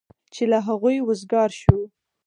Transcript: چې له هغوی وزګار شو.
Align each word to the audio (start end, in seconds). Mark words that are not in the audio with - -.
چې 0.33 0.43
له 0.51 0.59
هغوی 0.67 0.97
وزګار 1.07 1.49
شو. 1.61 1.79